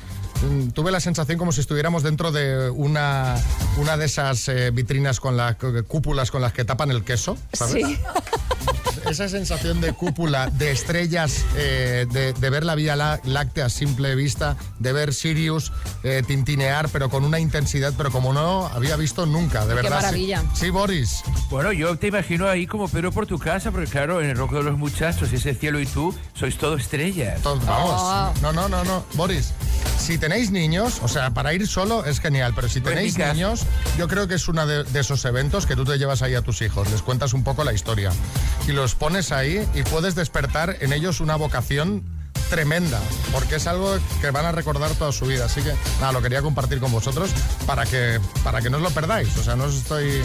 [0.74, 3.36] tuve la sensación como si estuviéramos dentro de una,
[3.76, 7.74] una de esas eh, vitrinas con las cúpulas con las que tapan el queso, ¿sabes?
[7.74, 7.98] Sí.
[9.08, 14.14] Esa sensación de cúpula, de estrellas, eh, de, de ver la Vía Láctea a simple
[14.14, 15.72] vista, de ver Sirius
[16.04, 19.98] eh, tintinear, pero con una intensidad, pero como no había visto nunca, de verdad.
[19.98, 20.04] sí.
[20.04, 20.42] maravilla.
[20.54, 21.22] Sí, Boris.
[21.50, 24.52] Bueno, yo te imagino ahí como Pedro por tu casa, porque claro, en el rock
[24.52, 27.42] de los muchachos, ese cielo y tú, sois todo estrellas.
[27.42, 28.40] Todos, vamos.
[28.40, 29.04] No, no, no, no.
[29.14, 29.52] Boris,
[30.02, 33.62] si tenéis niños, o sea, para ir solo es genial, pero si en tenéis niños,
[33.96, 36.42] yo creo que es uno de, de esos eventos que tú te llevas ahí a
[36.42, 38.10] tus hijos, les cuentas un poco la historia
[38.66, 42.02] y los pones ahí y puedes despertar en ellos una vocación
[42.50, 43.00] tremenda,
[43.32, 45.46] porque es algo que van a recordar toda su vida.
[45.46, 47.30] Así que nada, lo quería compartir con vosotros
[47.66, 49.34] para que, para que no os lo perdáis.
[49.38, 50.22] O sea, no os estoy...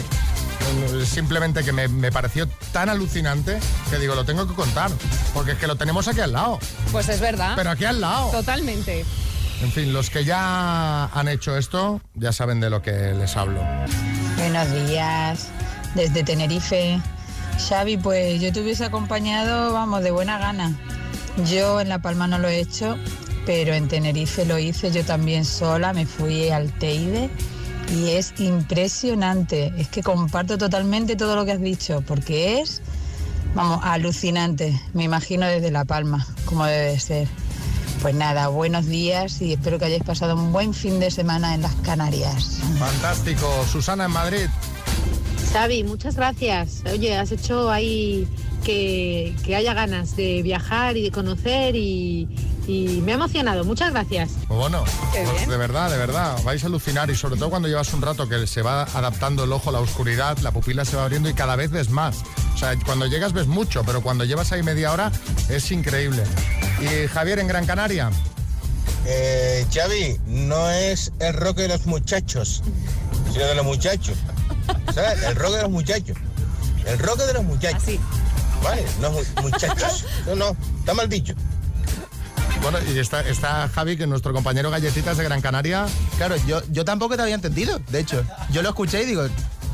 [1.06, 4.90] Simplemente que me, me pareció tan alucinante que digo, lo tengo que contar,
[5.32, 6.58] porque es que lo tenemos aquí al lado.
[6.92, 7.54] Pues es verdad.
[7.56, 8.30] Pero aquí al lado.
[8.30, 9.06] Totalmente.
[9.60, 13.60] En fin, los que ya han hecho esto ya saben de lo que les hablo.
[14.36, 15.48] Buenos días,
[15.94, 17.00] desde Tenerife.
[17.68, 20.78] Xavi, pues yo te hubiese acompañado, vamos, de buena gana.
[21.50, 22.96] Yo en La Palma no lo he hecho,
[23.46, 27.28] pero en Tenerife lo hice yo también sola, me fui al Teide
[27.92, 29.72] y es impresionante.
[29.76, 32.80] Es que comparto totalmente todo lo que has dicho, porque es,
[33.54, 34.80] vamos, alucinante.
[34.94, 37.28] Me imagino desde La Palma, como debe de ser.
[38.00, 41.62] Pues nada, buenos días y espero que hayáis pasado un buen fin de semana en
[41.62, 42.60] las Canarias.
[42.78, 43.66] Fantástico.
[43.70, 44.46] Susana en Madrid.
[45.52, 46.82] Xavi, muchas gracias.
[46.92, 48.28] Oye, has hecho ahí
[48.64, 52.28] que, que haya ganas de viajar y de conocer y,
[52.68, 53.64] y me ha emocionado.
[53.64, 54.30] Muchas gracias.
[54.46, 57.92] Pues bueno, pues de verdad, de verdad, vais a alucinar y sobre todo cuando llevas
[57.94, 61.02] un rato que se va adaptando el ojo a la oscuridad, la pupila se va
[61.04, 62.22] abriendo y cada vez ves más.
[62.54, 65.10] O sea, cuando llegas ves mucho, pero cuando llevas ahí media hora
[65.48, 66.22] es increíble.
[66.80, 68.10] Y Javier en Gran Canaria.
[69.06, 72.62] Eh, Xavi, no es el rock de los muchachos,
[73.32, 74.16] sino de los muchachos.
[74.94, 75.22] ¿Sabes?
[75.22, 76.16] El rock de los muchachos.
[76.86, 77.94] El rock de los muchachos.
[78.62, 80.04] Vale, no mu- muchachos.
[80.26, 81.34] No, no, está mal dicho.
[82.62, 85.86] Bueno, y está, está Javi, que es nuestro compañero Galletitas de Gran Canaria.
[86.16, 87.80] Claro, yo, yo tampoco te había entendido.
[87.90, 89.26] De hecho, yo lo escuché y digo,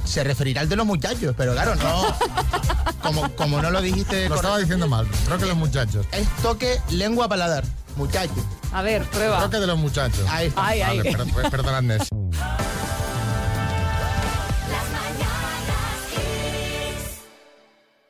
[0.04, 2.04] se referirá al de los muchachos, pero claro, no.
[3.02, 4.28] Como, como no lo dijiste.
[4.28, 6.06] Lo estaba diciendo mal, creo que los muchachos.
[6.12, 7.64] Es toque lengua paladar,
[7.96, 8.44] muchachos.
[8.72, 9.38] A ver, prueba.
[9.38, 10.26] Creo que de los muchachos.
[10.30, 10.66] Ahí está.
[10.66, 10.98] Ay, ay.
[10.98, 11.98] Vale, per- per- perdonadme.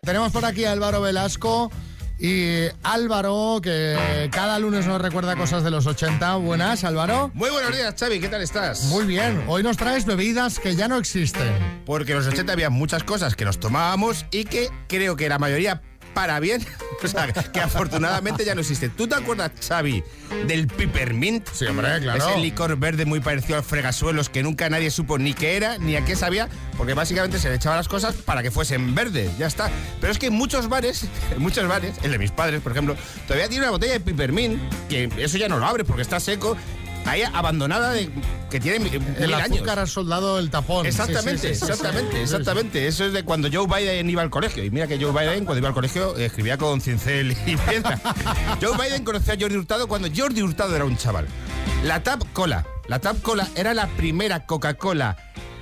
[0.03, 1.71] Tenemos por aquí a Álvaro Velasco.
[2.18, 6.37] Y Álvaro, que cada lunes nos recuerda cosas de los 80.
[6.37, 7.33] Buenas, Álvaro.
[7.35, 8.85] Muy buenos días, Xavi, ¿qué tal estás?
[8.85, 9.42] Muy bien.
[9.48, 11.83] Hoy nos traes bebidas que ya no existen.
[11.85, 15.40] Porque en los 80 había muchas cosas que nos tomábamos y que creo que la
[15.40, 15.83] mayoría
[16.14, 16.64] para bien,
[17.03, 18.88] o sea, que afortunadamente ya no existe.
[18.88, 20.03] ¿Tú te acuerdas, Xavi,
[20.46, 21.46] del peppermint?
[21.53, 22.31] Sí, hombre, claro.
[22.31, 25.96] Ese licor verde muy parecido al fregasuelos que nunca nadie supo ni qué era ni
[25.96, 29.46] a qué sabía, porque básicamente se le echaba las cosas para que fuesen verdes, ya
[29.46, 29.70] está.
[30.00, 32.96] Pero es que en muchos bares, en muchos bares, el de mis padres, por ejemplo,
[33.27, 36.57] todavía tiene una botella de peppermint, que eso ya no lo abre porque está seco,
[37.07, 38.11] ahí abandonada de
[38.51, 39.53] que tiene mil El años.
[39.57, 40.87] azúcar ha soldado el tapón.
[40.87, 42.87] Exactamente, Sí, sí, sí, sí, exactamente, exactamente.
[42.87, 44.64] Eso es de cuando Joe Biden iba al colegio.
[44.64, 48.01] Y mira que Joe Biden, cuando iba al colegio, escribía con cincel y piedra.
[48.62, 51.27] Joe Biden conocía a Jordi Hurtado cuando Jordi Hurtado era un chaval.
[51.85, 52.64] La Tap Cola.
[52.88, 55.17] La Tap Cola era la primera Coca-Cola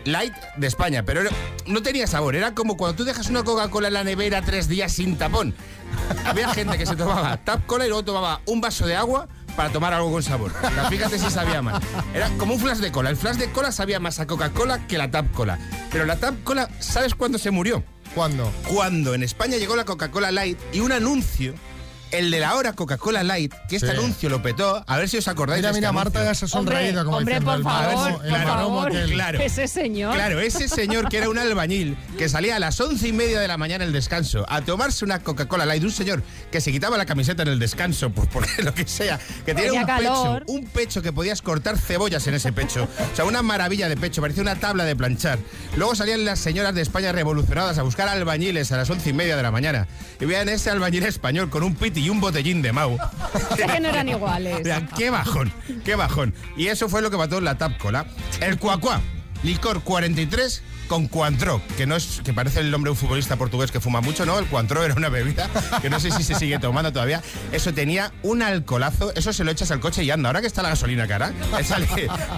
[0.05, 1.23] light de España, pero
[1.67, 2.35] no tenía sabor.
[2.35, 5.55] Era como cuando tú dejas una Coca-Cola en la nevera tres días sin tapón.
[6.25, 9.71] Había gente que se tomaba Tap Cola y luego tomaba un vaso de agua para
[9.71, 10.53] tomar algo con sabor.
[10.57, 11.83] O sea, Fíjate si sabía más.
[12.15, 13.11] Era como un flash de cola.
[13.11, 15.59] El flash de cola sabía más a Coca-Cola que la Tap Cola.
[15.91, 17.83] Pero la Tap Cola, ¿sabes cuándo se murió?
[18.15, 18.51] ¿Cuándo?
[18.69, 21.55] Cuando en España llegó la Coca-Cola Light y un anuncio,
[22.13, 23.97] el de la hora Coca-Cola Light, que este Sí.
[23.97, 26.13] anuncio lo petó, a ver si os acordáis Mira, de este mira, anuncio.
[26.13, 29.11] Marta ya se ha sonreído como hombre, diciendo por el favor, por el.
[29.13, 29.41] Claro.
[29.41, 30.15] Ese señor.
[30.15, 33.49] Claro, ese señor que era un albañil que salía a las once y media de
[33.49, 37.07] la mañana el descanso a tomarse una Coca-Cola Light, un señor que se quitaba la
[37.07, 40.41] camiseta en el descanso, pues por lo que sea, que tenía Tenía un calor.
[40.41, 42.89] pecho, un pecho que podías cortar cebollas en ese pecho.
[43.13, 45.39] O sea, una maravilla de pecho, parecía una tabla de planchar.
[45.77, 49.37] Luego salían las señoras de España revolucionadas a buscar albañiles a las once y media
[49.37, 49.87] de la mañana.
[50.21, 52.99] Y vean ese albañil español con un piti y un botellín de Mau.
[53.57, 54.67] Que no eran iguales.
[54.97, 55.53] Qué bajón,
[55.85, 56.35] qué bajón.
[56.57, 58.07] Y eso fue lo que mató la Tap Cola.
[58.41, 59.01] El Cuacuá,
[59.45, 60.63] licor 43
[60.93, 64.03] con Coantro, que no es que parece el nombre de un futbolista portugués que fuma
[64.03, 64.39] mucho, ¿no?
[64.39, 65.49] El Coantro era una bebida
[65.81, 67.23] que no sé si se sigue tomando todavía.
[67.51, 70.29] Eso tenía un alcoholazo, eso se lo echas al coche y anda.
[70.29, 71.33] Ahora que está la gasolina cara,
[71.65, 71.89] sale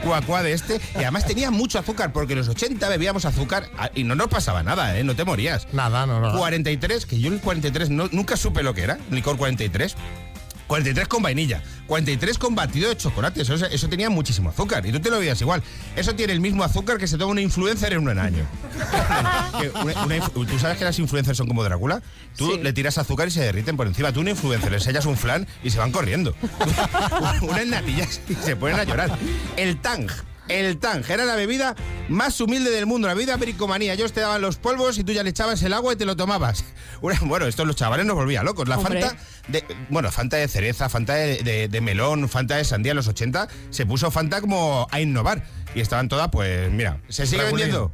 [0.05, 0.81] Cuacuá de este.
[0.95, 4.29] Y además tenía mucho azúcar, porque en los 80 bebíamos azúcar ah, y no nos
[4.29, 5.03] pasaba nada, ¿eh?
[5.03, 5.67] No te morías.
[5.73, 6.38] Nada, no, no.
[6.38, 9.97] 43, que yo el 43 no- nunca supe lo que era, licor 43.
[10.66, 13.42] 43 con vainilla, 43 con batido de chocolate.
[13.42, 14.85] Eso, eso tenía muchísimo azúcar.
[14.87, 15.62] Y tú te lo veías igual.
[15.94, 18.46] Eso tiene el mismo azúcar que se toma una influencer en un año.
[19.83, 22.03] Una- una ¿Tú sabes que las influencers son como Drácula?
[22.37, 24.12] Tú le tiras azúcar y se derriten por encima.
[24.12, 26.35] Tú una influencer le enseñas un flan y se van corriendo.
[27.42, 29.16] Unas natillas y se ponen a llorar.
[29.57, 30.09] El Tang.
[30.49, 31.75] El Tang era la bebida
[32.09, 33.95] más humilde del mundo, la bebida pericomanía.
[33.95, 36.17] Ellos te daban los polvos y tú ya le echabas el agua y te lo
[36.17, 36.65] tomabas.
[37.23, 38.67] Bueno, esto los chavales nos volvía locos.
[38.67, 39.01] La Hombre.
[39.03, 42.97] Fanta de, bueno, Fanta de cereza, Fanta de, de- de melón, Fanta de sandía en
[42.97, 45.45] los 80, se puso Fanta como a innovar.
[45.75, 47.93] Y estaban todas, pues mira, ¿se sigue vendiendo?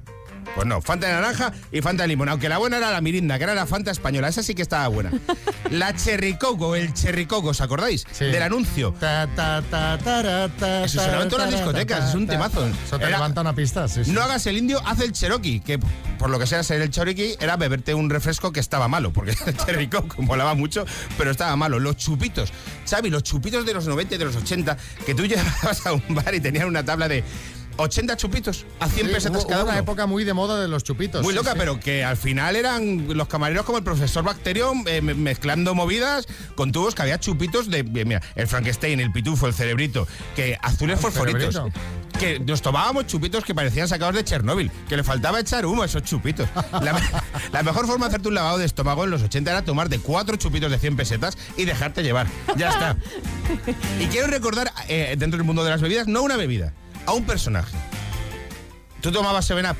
[0.55, 2.29] Pues no, Fanta de naranja y Fanta de limón.
[2.29, 4.29] Aunque la buena era la mirinda, que era la Fanta española.
[4.29, 5.11] Esa sí que estaba buena.
[5.71, 8.05] La Cherry Coco, el Cherry Coco, ¿os acordáis?
[8.19, 8.93] Del anuncio.
[8.99, 12.15] Ta, ta, ta, tara, ta, Eso sonaba en todas las ta, ta, discotecas, ta, es
[12.17, 12.33] un ta.
[12.33, 12.67] temazo.
[12.67, 14.11] Eso te Era- levanta una pista, sí, sí.
[14.11, 15.79] No hagas el indio, haz el Cherokee, que
[16.19, 19.31] por lo que sea ser el Cherokee era beberte un refresco que estaba malo, porque
[19.47, 20.85] el Cherry Coke molaba mucho,
[21.17, 21.79] pero estaba malo.
[21.79, 22.53] Los chupitos,
[22.89, 24.77] Xavi, los chupitos de los 90 y de los 80,
[25.07, 27.23] que tú llegabas a un bar y tenían una tabla de
[27.81, 29.71] 80 chupitos a 100 Sí, pesetas hubo- cada uno.
[29.73, 31.23] una época muy de moda de los chupitos.
[31.23, 31.57] Muy sí, loca, sí.
[31.59, 36.27] pero que al final eran los camareros como el profesor Bacterio eh, me- mezclando movidas
[36.55, 40.99] con tubos que había chupitos de, mira, el Frankenstein, el pitufo, el cerebrito, que azules
[40.99, 41.55] Ah, fosforitos.
[41.55, 41.81] cerebrito.
[42.19, 45.87] Que nos tomábamos chupitos que parecían sacados de Chernóbil, que le faltaba echar humo a
[45.87, 46.47] esos chupitos.
[47.53, 49.99] La mejor forma de hacerte un lavado de estómago en los 80 era tomar de
[50.01, 52.27] cuatro chupitos de 100 pesetas y dejarte llevar.
[52.57, 52.97] Ya está.
[54.01, 56.73] Y quiero recordar, eh, dentro del mundo de las bebidas, no una bebida,
[57.07, 57.77] a un personaje.
[59.01, 59.77] ¿Tú tomabas 7-Up?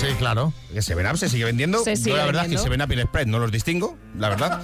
[0.00, 0.52] Sí, claro.
[0.72, 1.84] Que 7-Up se sigue vendiendo.
[1.84, 2.64] Se Yo sigue la verdad vendiendo.
[2.68, 4.60] que 7-Up y el Sprite no los distingo, la verdad.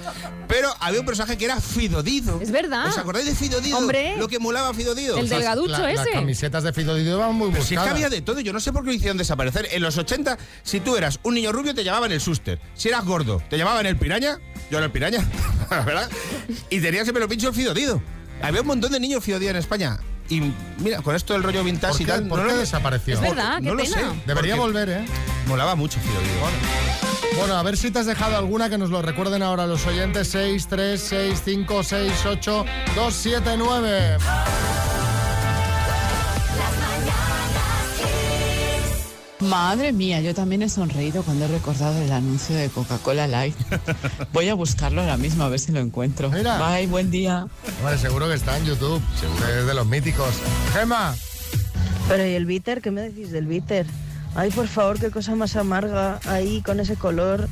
[0.47, 2.41] Pero había un personaje que era Fidodido.
[2.41, 2.87] Es verdad.
[2.87, 3.77] ¿Os acordáis de Fidodido?
[3.77, 4.17] Hombre.
[4.17, 5.17] Lo que molaba Fidodido.
[5.17, 6.11] El O sea, delgaducho La- Las ese.
[6.11, 7.87] camisetas de Fido Dido iban muy pero si es buscadas.
[7.99, 9.67] que había de todo, yo no sé por qué lo hicieron desaparecer.
[9.71, 12.59] En los 80, si tú eras un niño rubio, te llamaban el suster.
[12.73, 14.39] Si eras gordo, te llamaban el piraña.
[14.71, 15.23] Yo era el piraña,
[15.69, 16.09] ¿verdad?
[16.69, 18.01] Y tenías el pelo pincho el fidodido.
[18.41, 19.99] Había un montón de niños fidodido en España.
[20.31, 20.41] Y
[20.77, 22.27] mira, con esto del rollo vintage ¿Por y qué, tal.
[22.27, 23.13] por no qué lo- desapareció?
[23.15, 23.95] Es verdad, qué no lo pena.
[23.97, 24.05] sé.
[24.25, 25.05] Debería volver, ¿eh?
[25.45, 27.37] Molaba mucho fidodido.
[27.37, 30.29] Bueno, a ver si te has dejado alguna que nos lo recuerden ahora los oyentes.
[30.29, 32.65] 6, 3, 6, 5, 6, 8,
[32.95, 34.17] 2, 7, 9.
[39.41, 43.55] Madre mía, yo también he sonreído cuando he recordado el anuncio de Coca-Cola Light.
[44.33, 46.29] Voy a buscarlo ahora mismo a ver si lo encuentro.
[46.29, 46.59] Mira.
[46.59, 47.47] Bye, buen día.
[47.79, 49.01] Hombre, seguro que está en YouTube.
[49.59, 50.35] Es de los míticos.
[50.73, 51.15] Gema.
[52.07, 52.81] Pero ¿y el bitter?
[52.81, 53.87] ¿Qué me decís del bitter?
[54.35, 57.49] Ay, por favor, qué cosa más amarga ahí con ese color.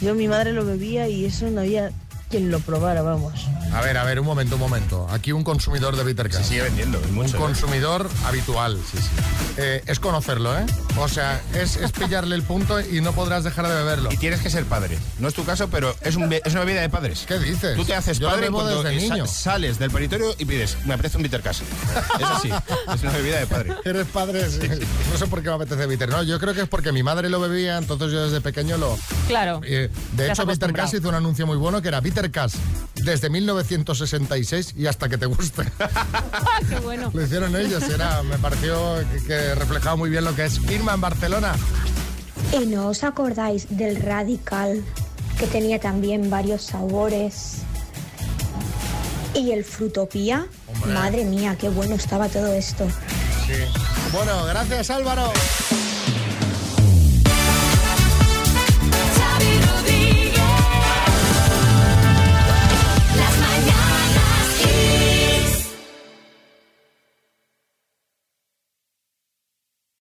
[0.00, 1.90] Yo, mi madre lo bebía y eso no había
[2.32, 3.46] quien lo probara, vamos.
[3.74, 5.06] A ver, a ver, un momento, un momento.
[5.10, 6.98] Aquí un consumidor de Bitter Se sigue vendiendo.
[7.14, 7.32] Un ¿eh?
[7.32, 8.78] consumidor habitual.
[9.58, 10.64] Eh, es conocerlo, ¿eh?
[10.96, 14.10] O sea, es, es pillarle el punto y no podrás dejar de beberlo.
[14.10, 14.98] Y tienes que ser padre.
[15.18, 17.24] No es tu caso, pero es, un es una bebida de padres.
[17.28, 17.76] ¿Qué dices?
[17.76, 19.26] Tú te haces Yo padre cuando desde niño.
[19.26, 21.60] sales del peritorio y pides, me apetece un bitter cash.
[22.18, 22.50] Es así.
[22.94, 23.74] es una bebida de padre.
[23.84, 24.60] Eres padre, sí.
[25.12, 26.08] no sé por qué me apetece bitter.
[26.08, 28.98] No, yo creo que es porque mi madre lo bebía, entonces yo desde pequeño lo.
[29.28, 29.60] Claro.
[29.64, 32.21] Eh, de hecho, Bitter hizo un anuncio muy bueno que era Bitter
[32.94, 35.64] Desde 1966 y hasta que te guste.
[36.34, 37.10] Ah, qué bueno.
[37.12, 40.94] lo hicieron ellos, era, me pareció que, que reflejaba muy bien lo que es Irma
[40.94, 41.54] en Barcelona.
[42.52, 44.82] ¿Y no os acordáis del Radical,
[45.38, 47.58] que tenía también varios sabores?
[49.34, 50.46] ¿Y el Frutopía?
[50.66, 50.92] Hombre.
[50.92, 52.86] Madre mía, qué bueno estaba todo esto.
[53.46, 53.54] Sí.
[54.12, 55.32] Bueno, gracias Álvaro.